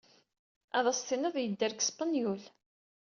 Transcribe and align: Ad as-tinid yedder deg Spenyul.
Ad 0.77 0.85
as-tinid 0.91 1.35
yedder 1.39 1.71
deg 1.73 1.81
Spenyul. 1.83 2.41